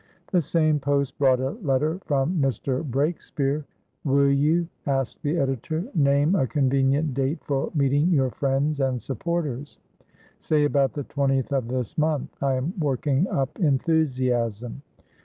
[0.31, 2.81] The same post brought a letter from Mr.
[2.83, 3.65] Breakspeare,
[4.03, 9.77] "Will you," asked the editor, "name a convenient date for meeting your friends and supporters?
[10.39, 12.35] Say, about the 20th of this month.
[12.41, 14.81] I am working up enthusiasm.